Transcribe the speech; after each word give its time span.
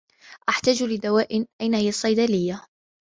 أحتاج 0.49 0.83
لدواء. 0.83 1.45
أين 1.61 1.75
هي 1.75 1.89
الصّيدليّة؟ 1.89 2.67